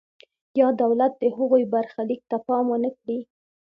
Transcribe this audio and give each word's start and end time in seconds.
یا 0.59 0.67
دولت 0.81 1.13
د 1.17 1.23
هغوی 1.37 1.63
برخلیک 1.73 2.21
ته 2.29 2.37
پام 2.47 2.65
ونکړي. 2.69 3.19